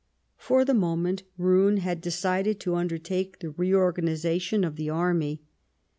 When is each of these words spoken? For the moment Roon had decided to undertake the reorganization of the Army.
For 0.39 0.65
the 0.65 0.73
moment 0.73 1.21
Roon 1.37 1.77
had 1.77 2.01
decided 2.01 2.59
to 2.61 2.73
undertake 2.73 3.37
the 3.37 3.51
reorganization 3.51 4.63
of 4.63 4.75
the 4.75 4.89
Army. 4.89 5.43